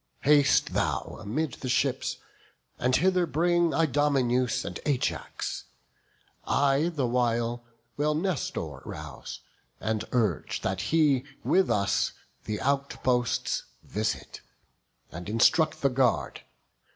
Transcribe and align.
Haste 0.21 0.73
thou 0.73 1.19
amid 1.19 1.53
the 1.61 1.69
ships, 1.69 2.17
and 2.79 2.95
hither 2.95 3.27
bring 3.27 3.71
Idomeneus 3.71 4.65
and 4.65 4.79
Ajax; 4.83 5.65
I 6.43 6.89
the 6.89 7.05
while 7.05 7.63
Will 7.97 8.15
Nestor 8.15 8.81
rouse, 8.83 9.41
and 9.79 10.03
urge 10.11 10.61
that 10.61 10.81
he 10.89 11.23
with 11.43 11.69
us 11.69 12.13
The 12.45 12.59
outposts 12.61 13.65
visit, 13.83 14.41
and 15.11 15.29
instruct 15.29 15.83
the 15.83 15.89
guard. 15.89 16.41